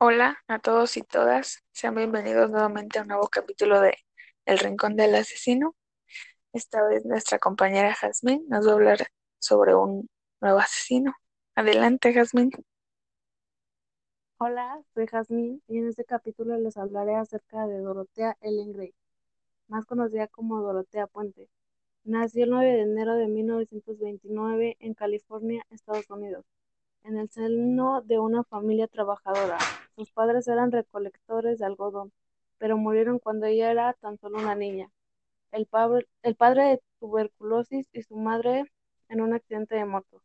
Hola 0.00 0.38
a 0.46 0.60
todos 0.60 0.96
y 0.96 1.02
todas, 1.02 1.64
sean 1.72 1.96
bienvenidos 1.96 2.48
nuevamente 2.50 3.00
a 3.00 3.02
un 3.02 3.08
nuevo 3.08 3.26
capítulo 3.26 3.80
de 3.80 3.96
El 4.44 4.60
Rincón 4.60 4.94
del 4.94 5.16
Asesino. 5.16 5.74
Esta 6.52 6.86
vez 6.86 7.04
nuestra 7.04 7.40
compañera 7.40 7.92
Jazmín 7.96 8.46
nos 8.48 8.64
va 8.64 8.70
a 8.70 8.74
hablar 8.74 8.98
sobre 9.40 9.74
un 9.74 10.08
nuevo 10.40 10.60
asesino. 10.60 11.14
Adelante, 11.56 12.12
Jazmín. 12.12 12.52
Hola, 14.38 14.80
soy 14.94 15.08
Jazmín 15.08 15.64
y 15.66 15.78
en 15.78 15.88
este 15.88 16.04
capítulo 16.04 16.56
les 16.58 16.76
hablaré 16.76 17.16
acerca 17.16 17.66
de 17.66 17.80
Dorotea 17.80 18.36
Ellen 18.40 18.72
Gray, 18.74 18.94
más 19.66 19.84
conocida 19.84 20.28
como 20.28 20.62
Dorotea 20.62 21.08
Puente. 21.08 21.48
Nació 22.04 22.44
el 22.44 22.50
9 22.50 22.72
de 22.72 22.82
enero 22.82 23.16
de 23.16 23.26
1929 23.26 24.76
en 24.78 24.94
California, 24.94 25.66
Estados 25.70 26.08
Unidos, 26.08 26.44
en 27.04 27.18
el 27.18 27.30
seno 27.30 28.02
de 28.02 28.18
una 28.18 28.44
familia 28.44 28.86
trabajadora. 28.88 29.58
Sus 29.96 30.10
padres 30.12 30.48
eran 30.48 30.72
recolectores 30.72 31.58
de 31.58 31.66
algodón, 31.66 32.12
pero 32.58 32.76
murieron 32.76 33.18
cuando 33.18 33.46
ella 33.46 33.70
era 33.70 33.92
tan 33.94 34.18
solo 34.18 34.38
una 34.38 34.54
niña. 34.54 34.90
El, 35.52 35.68
el 36.22 36.34
padre 36.36 36.64
de 36.64 36.82
tuberculosis 37.00 37.88
y 37.92 38.02
su 38.02 38.16
madre 38.16 38.64
en 39.08 39.20
un 39.20 39.34
accidente 39.34 39.76
de 39.76 39.84
moto. 39.84 40.22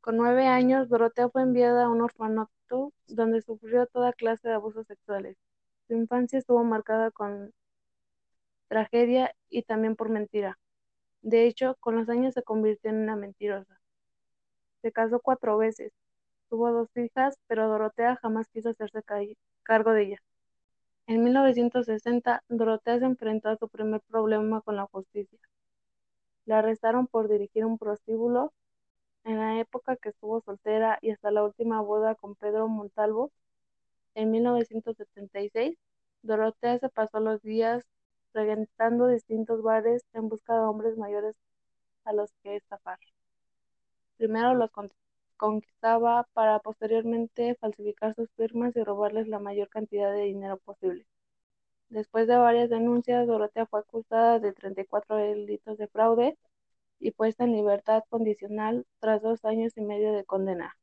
Con 0.00 0.16
nueve 0.16 0.46
años, 0.46 0.88
Dorotea 0.88 1.28
fue 1.28 1.42
enviada 1.42 1.84
a 1.84 1.90
un 1.90 2.00
orfanato 2.00 2.92
donde 3.08 3.42
sufrió 3.42 3.86
toda 3.86 4.12
clase 4.12 4.48
de 4.48 4.54
abusos 4.54 4.86
sexuales. 4.86 5.36
Su 5.88 5.94
infancia 5.94 6.38
estuvo 6.38 6.62
marcada 6.64 7.10
con 7.10 7.52
tragedia 8.68 9.34
y 9.48 9.62
también 9.62 9.96
por 9.96 10.08
mentira. 10.08 10.58
De 11.22 11.46
hecho, 11.46 11.76
con 11.80 11.96
los 11.96 12.08
años 12.08 12.34
se 12.34 12.42
convirtió 12.42 12.90
en 12.90 12.98
una 12.98 13.16
mentirosa. 13.16 13.80
Se 14.82 14.92
casó 14.92 15.20
cuatro 15.20 15.58
veces, 15.58 15.92
tuvo 16.48 16.72
dos 16.72 16.88
hijas, 16.96 17.38
pero 17.46 17.68
Dorotea 17.68 18.16
jamás 18.16 18.48
quiso 18.48 18.70
hacerse 18.70 19.02
cargo 19.62 19.92
de 19.92 20.02
ella. 20.04 20.18
En 21.06 21.24
1960, 21.24 22.44
Dorotea 22.48 22.98
se 23.00 23.06
enfrentó 23.06 23.50
a 23.50 23.56
su 23.56 23.68
primer 23.68 24.00
problema 24.02 24.60
con 24.62 24.76
la 24.76 24.86
justicia. 24.86 25.38
La 26.46 26.60
arrestaron 26.60 27.06
por 27.06 27.28
dirigir 27.28 27.66
un 27.66 27.76
prostíbulo 27.76 28.54
en 29.24 29.38
la 29.38 29.60
época 29.60 29.96
que 29.96 30.10
estuvo 30.10 30.40
soltera 30.40 30.98
y 31.02 31.10
hasta 31.10 31.30
la 31.30 31.44
última 31.44 31.80
boda 31.82 32.14
con 32.14 32.36
Pedro 32.36 32.68
Montalvo, 32.68 33.32
en 34.16 34.30
1976, 34.30 35.78
Dorotea 36.22 36.78
se 36.78 36.88
pasó 36.88 37.20
los 37.20 37.42
días 37.42 37.84
regentando 38.32 39.08
distintos 39.08 39.62
bares 39.62 40.04
en 40.14 40.28
busca 40.28 40.54
de 40.54 40.60
hombres 40.60 40.96
mayores 40.96 41.36
a 42.04 42.12
los 42.14 42.32
que 42.42 42.56
estafar. 42.56 42.98
Primero 44.18 44.54
los 44.54 44.70
conquistaba 45.36 46.26
para 46.32 46.58
posteriormente 46.60 47.54
falsificar 47.56 48.14
sus 48.14 48.30
firmas 48.32 48.74
y 48.76 48.82
robarles 48.82 49.28
la 49.28 49.38
mayor 49.38 49.68
cantidad 49.68 50.12
de 50.12 50.22
dinero 50.22 50.58
posible. 50.58 51.06
Después 51.88 52.26
de 52.26 52.36
varias 52.36 52.70
denuncias, 52.70 53.26
Dorotea 53.26 53.66
fue 53.66 53.80
acusada 53.80 54.38
de 54.40 54.52
34 54.52 55.16
delitos 55.16 55.78
de 55.78 55.88
fraude 55.88 56.38
y 56.98 57.12
puesta 57.12 57.44
en 57.44 57.52
libertad 57.52 58.04
condicional 58.08 58.86
tras 59.00 59.22
dos 59.22 59.44
años 59.44 59.76
y 59.76 59.82
medio 59.82 60.12
de 60.12 60.24
condena. 60.24 60.76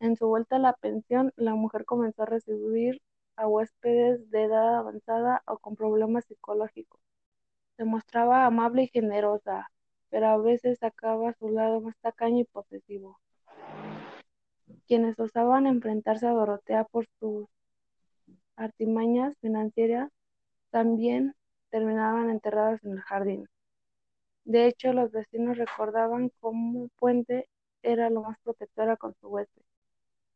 En 0.00 0.16
su 0.16 0.28
vuelta 0.28 0.56
a 0.56 0.60
la 0.60 0.74
pensión, 0.74 1.32
la 1.36 1.54
mujer 1.54 1.84
comenzó 1.84 2.22
a 2.22 2.26
recibir 2.26 3.02
a 3.36 3.48
huéspedes 3.48 4.30
de 4.30 4.44
edad 4.44 4.78
avanzada 4.78 5.42
o 5.46 5.58
con 5.58 5.76
problemas 5.76 6.24
psicológicos. 6.26 7.00
Se 7.76 7.84
mostraba 7.84 8.46
amable 8.46 8.84
y 8.84 8.88
generosa, 8.88 9.70
pero 10.14 10.28
a 10.28 10.36
veces 10.36 10.78
sacaba 10.78 11.32
su 11.40 11.48
lado 11.48 11.80
más 11.80 11.96
tacaño 11.96 12.38
y 12.38 12.44
posesivo. 12.44 13.18
Quienes 14.86 15.18
osaban 15.18 15.66
enfrentarse 15.66 16.24
a 16.28 16.30
Dorotea 16.30 16.84
por 16.84 17.08
sus 17.18 17.48
artimañas 18.54 19.36
financieras 19.40 20.12
también 20.70 21.34
terminaban 21.68 22.30
enterradas 22.30 22.84
en 22.84 22.92
el 22.92 23.00
jardín. 23.00 23.48
De 24.44 24.68
hecho, 24.68 24.92
los 24.92 25.10
vecinos 25.10 25.58
recordaban 25.58 26.30
cómo 26.38 26.90
Puente 26.96 27.48
era 27.82 28.08
lo 28.08 28.22
más 28.22 28.38
protectora 28.44 28.96
con 28.96 29.16
su 29.20 29.26
huésped, 29.26 29.62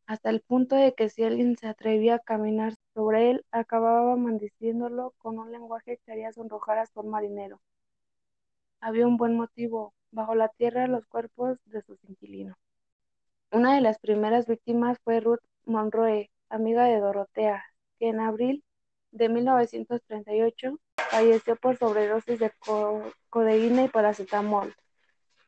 hasta 0.07 0.31
el 0.31 0.41
punto 0.41 0.75
de 0.75 0.93
que 0.95 1.09
si 1.09 1.23
alguien 1.23 1.57
se 1.57 1.69
atrevía 1.69 2.17
a 2.17 2.19
caminar 2.19 2.75
sobre 2.95 3.31
él, 3.31 3.47
acababa 3.53 4.17
maldiciéndolo 4.17 5.15
con 5.19 5.39
un 5.39 5.53
lenguaje 5.53 6.01
que 6.05 6.11
haría 6.11 6.33
sonrojar 6.33 6.79
a 6.79 6.87
su 6.87 7.01
marinero. 7.05 7.61
Había 8.81 9.07
un 9.07 9.17
buen 9.17 9.37
motivo, 9.37 9.93
bajo 10.11 10.35
la 10.35 10.49
tierra 10.49 10.87
los 10.87 11.07
cuerpos 11.07 11.59
de 11.67 11.83
sus 11.83 11.99
inquilinos. 12.05 12.57
Una 13.51 13.75
de 13.75 13.81
las 13.81 13.99
primeras 13.99 14.47
víctimas 14.47 14.99
fue 15.03 15.21
Ruth 15.21 15.41
Monroe, 15.65 16.31
amiga 16.49 16.85
de 16.85 17.01
Dorotea, 17.01 17.65
que 17.99 18.09
en 18.09 18.21
abril 18.21 18.63
de 19.11 19.29
1938 19.29 20.79
falleció 21.11 21.57
por 21.57 21.77
sobredosis 21.77 22.39
de 22.39 22.53
codeína 23.31 23.85
y 23.85 23.89
paracetamol. 23.89 24.75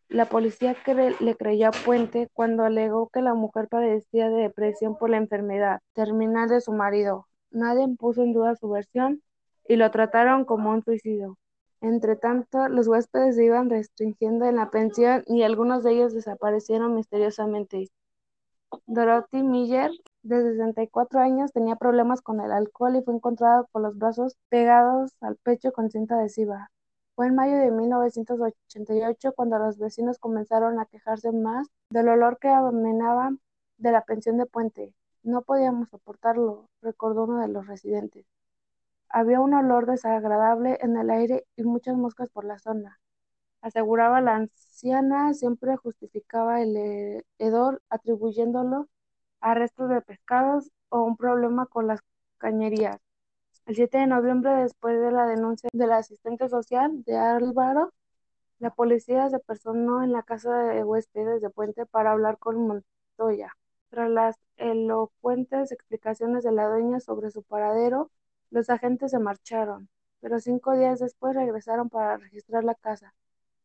La 0.09 0.25
policía 0.25 0.75
le 1.21 1.37
creyó 1.37 1.69
a 1.69 1.71
Puente 1.71 2.29
cuando 2.33 2.65
alegó 2.65 3.11
que 3.11 3.23
la 3.23 3.35
mujer 3.35 3.69
padecía 3.69 4.29
de 4.29 4.43
depresión 4.43 4.97
por 4.97 5.09
la 5.09 5.19
enfermedad 5.19 5.81
terminal 5.93 6.49
de 6.49 6.61
su 6.61 6.73
marido. 6.73 7.29
Nadie 7.51 7.87
puso 7.97 8.23
en 8.23 8.33
duda 8.33 8.57
su 8.57 8.69
versión 8.69 9.23
y 9.69 9.77
lo 9.77 9.89
trataron 9.93 10.45
como 10.45 10.71
un 10.71 10.83
suicidio. 10.83 11.39
Entre 11.83 12.17
tanto, 12.17 12.69
los 12.69 12.89
huéspedes 12.89 13.37
se 13.37 13.45
iban 13.45 13.71
restringiendo 13.71 14.45
en 14.45 14.57
la 14.57 14.71
pensión 14.71 15.25
y 15.27 15.43
algunos 15.43 15.83
de 15.83 15.93
ellos 15.93 16.13
desaparecieron 16.13 16.95
misteriosamente. 16.95 17.89
Dorothy 18.87 19.43
Miller, 19.43 19.91
de 20.23 20.43
64 20.43 21.21
años, 21.21 21.53
tenía 21.53 21.77
problemas 21.77 22.21
con 22.21 22.41
el 22.41 22.53
alcohol 22.53 22.97
y 22.97 23.03
fue 23.03 23.15
encontrada 23.15 23.65
con 23.73 23.83
los 23.83 23.97
brazos 23.97 24.37
pegados 24.49 25.13
al 25.21 25.37
pecho 25.37 25.73
con 25.73 25.91
cinta 25.91 26.17
adhesiva. 26.17 26.71
Fue 27.17 27.27
en 27.27 27.35
mayo 27.35 27.57
de 27.57 27.71
1988 27.71 29.33
cuando 29.35 29.59
los 29.59 29.79
vecinos 29.79 30.19
comenzaron 30.19 30.79
a 30.79 30.87
quejarse 30.87 31.33
más 31.33 31.67
del 31.91 32.09
olor 32.09 32.39
que 32.39 32.49
amenaba 32.49 33.31
de 33.79 33.93
la 33.93 34.03
pensión 34.03 34.37
de 34.37 34.47
Puente. 34.47 34.95
No 35.23 35.43
podíamos 35.43 35.89
soportarlo, 35.89 36.69
recordó 36.83 37.25
uno 37.25 37.41
de 37.41 37.49
los 37.49 37.67
residentes. 37.67 38.27
Había 39.11 39.41
un 39.41 39.55
olor 39.55 39.87
desagradable 39.87 40.79
en 40.81 40.97
el 40.97 41.11
aire 41.11 41.47
y 41.57 41.65
muchas 41.65 41.97
moscas 41.97 42.31
por 42.31 42.45
la 42.45 42.59
zona 42.59 43.01
aseguraba 43.63 44.21
la 44.21 44.37
anciana, 44.37 45.35
siempre 45.35 45.77
justificaba 45.77 46.63
el 46.63 47.25
hedor 47.39 47.83
atribuyéndolo 47.91 48.89
a 49.41 49.55
restos 49.55 49.89
de 49.91 50.01
pescados 50.03 50.71
o 50.89 51.03
un 51.03 51.17
problema 51.17 51.67
con 51.67 51.87
las 51.87 52.01
cañerías. 52.39 52.99
El 53.67 53.77
7 53.77 53.99
de 53.99 54.07
noviembre, 54.07 54.53
después 54.57 55.01
de 55.01 55.13
la 55.13 55.27
denuncia 55.27 55.69
del 55.73 55.93
asistente 55.93 56.49
social 56.49 57.05
de 57.05 57.17
Álvaro, 57.17 57.93
la 58.59 58.71
policía 58.71 59.29
se 59.31 59.39
personó 59.39 60.03
en 60.03 60.13
la 60.13 60.23
casa 60.23 60.55
de 60.65 60.85
huéspedes 60.85 61.41
de 61.43 61.51
Puente 61.51 61.87
para 61.87 62.13
hablar 62.13 62.39
con 62.39 62.67
Montoya. 62.67 63.57
Tras 63.91 64.11
las 64.11 64.37
elocuentes 64.57 65.73
explicaciones 65.73 66.45
de 66.45 66.53
la 66.53 66.69
dueña 66.69 67.01
sobre 67.01 67.31
su 67.31 67.43
paradero, 67.43 68.11
los 68.51 68.69
agentes 68.71 69.13
se 69.13 69.19
marcharon, 69.19 69.89
pero 70.21 70.41
cinco 70.41 70.77
días 70.77 70.99
después 71.01 71.35
regresaron 71.35 71.89
para 71.89 72.17
registrar 72.17 72.65
la 72.65 72.75
casa. 72.75 73.15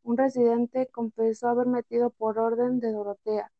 Un 0.03 0.17
residente 0.17 0.87
confesó 0.87 1.49
haber 1.49 1.67
metido 1.67 2.11
por 2.11 2.37
orden 2.39 2.79
de 2.79 2.91
Dorotea. 2.91 3.51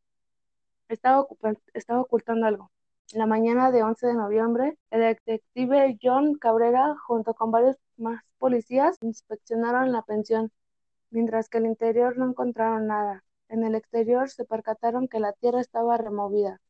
Estaba, 0.87 1.21
ocultando 1.21 2.45
algo. 2.45 2.71
En 3.11 3.19
la 3.19 3.25
mañana 3.25 3.71
de 3.71 3.83
11 3.83 4.07
de 4.07 4.13
noviembre, 4.13 4.77
el 4.91 5.01
detective 5.01 5.97
John 6.01 6.35
Cabrera, 6.35 6.95
junto 7.07 7.33
con 7.33 7.51
varios 7.51 7.77
más 7.97 8.21
policías, 8.37 8.97
inspeccionaron 9.01 9.91
la 9.91 10.03
pensión, 10.03 10.51
mientras 11.09 11.49
que 11.49 11.57
el 11.57 11.65
interior 11.65 12.17
no 12.17 12.29
encontraron 12.29 12.87
nada. 12.87 13.23
En 13.49 13.63
el 13.63 13.75
exterior 13.75 14.29
se 14.29 14.45
percataron 14.45 15.07
que 15.07 15.19
la 15.19 15.33
tierra 15.33 15.61
estaba 15.61 15.97
removida. 15.97 16.61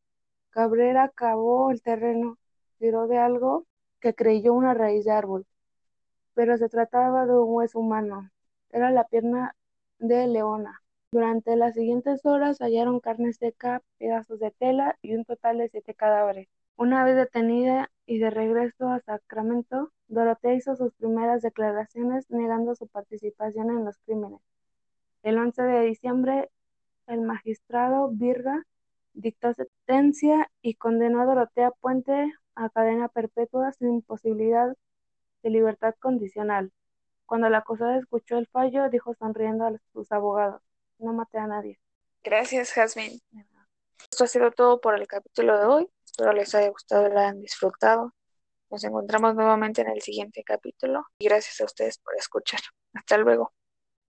Cabrera 0.50 1.10
cavó 1.10 1.72
el 1.72 1.82
terreno, 1.82 2.38
tiró 2.80 3.08
de 3.08 3.18
algo 3.18 3.66
que 4.06 4.14
creyó 4.14 4.54
una 4.54 4.76
raíz 4.76 5.04
de 5.04 5.12
árbol, 5.12 5.48
pero 6.36 6.58
se 6.60 6.70
trataba 6.70 7.26
de 7.26 7.34
un 7.34 7.56
hueso 7.56 7.80
humano. 7.80 8.30
Era 8.70 8.92
la 8.92 9.08
pierna 9.08 9.56
de 9.98 10.28
Leona. 10.28 10.80
Durante 11.12 11.56
las 11.56 11.74
siguientes 11.74 12.24
horas 12.24 12.60
hallaron 12.60 13.00
carne 13.00 13.34
seca, 13.34 13.82
pedazos 13.98 14.40
de 14.40 14.52
tela 14.52 14.96
y 15.02 15.16
un 15.16 15.26
total 15.26 15.58
de 15.58 15.70
siete 15.70 15.96
cadáveres. 15.96 16.48
Una 16.78 17.04
vez 17.04 17.16
detenida 17.16 17.90
y 18.06 18.20
de 18.20 18.30
regreso 18.30 18.90
a 18.90 19.00
Sacramento, 19.00 19.92
Dorotea 20.08 20.54
hizo 20.54 20.76
sus 20.76 20.94
primeras 20.94 21.42
declaraciones 21.42 22.30
negando 22.30 22.76
su 22.76 22.86
participación 22.86 23.72
en 23.72 23.86
los 23.86 23.98
crímenes. 24.06 24.42
El 25.24 25.40
11 25.40 25.64
de 25.64 25.82
diciembre, 25.82 26.52
el 27.08 27.22
magistrado 27.22 28.10
Virga 28.10 28.68
dictó 29.14 29.52
sentencia 29.56 30.52
y 30.62 30.76
condenó 30.76 31.22
a 31.22 31.26
Dorotea 31.26 31.72
Puente 31.72 32.32
a 32.56 32.70
cadena 32.70 33.08
perpetua 33.08 33.72
sin 33.74 34.02
posibilidad 34.02 34.76
de 35.44 35.50
libertad 35.50 35.96
condicional. 36.00 36.72
Cuando 37.26 37.50
la 37.50 37.60
acusada 37.60 37.98
escuchó 37.98 38.38
el 38.38 38.48
fallo, 38.48 38.90
dijo 38.90 39.14
sonriendo 39.16 39.66
a 39.66 39.74
sus 39.94 40.12
abogados, 40.12 40.62
no 41.00 41.14
maté 41.14 41.38
a 41.38 41.48
nadie. 41.48 41.80
Gracias, 42.24 42.72
Jasmine. 42.72 43.20
Esto 44.12 44.24
ha 44.24 44.28
sido 44.28 44.52
todo 44.52 44.80
por 44.82 44.96
el 45.00 45.08
capítulo 45.08 45.58
de 45.60 45.66
hoy. 45.66 45.90
Espero 46.06 46.34
les 46.34 46.54
haya 46.56 46.70
gustado 46.70 47.08
y 47.08 47.12
lo 47.12 47.20
hayan 47.20 47.42
disfrutado. 47.42 48.14
Nos 48.70 48.84
encontramos 48.84 49.36
nuevamente 49.36 49.82
en 49.82 49.90
el 49.90 50.02
siguiente 50.02 50.44
capítulo 50.44 51.06
y 51.20 51.26
gracias 51.26 51.62
a 51.62 51.66
ustedes 51.66 51.98
por 52.00 52.16
escuchar. 52.16 52.62
Hasta 52.94 53.18
luego. 53.18 53.54